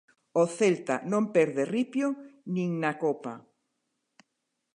[0.41, 2.07] O Celta non perde ripio
[2.55, 3.33] nin na Copa.